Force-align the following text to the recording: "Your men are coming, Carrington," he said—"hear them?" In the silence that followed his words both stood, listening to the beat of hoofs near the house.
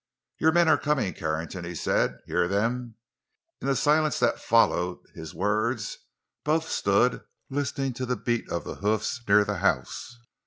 "Your 0.39 0.51
men 0.51 0.67
are 0.67 0.79
coming, 0.79 1.13
Carrington," 1.13 1.63
he 1.63 1.75
said—"hear 1.75 2.47
them?" 2.47 2.95
In 3.61 3.67
the 3.67 3.75
silence 3.75 4.17
that 4.17 4.39
followed 4.41 4.97
his 5.13 5.35
words 5.35 5.99
both 6.43 6.67
stood, 6.67 7.21
listening 7.51 7.93
to 7.93 8.07
the 8.07 8.17
beat 8.17 8.49
of 8.49 8.65
hoofs 8.79 9.21
near 9.27 9.45
the 9.45 9.57
house. 9.57 10.17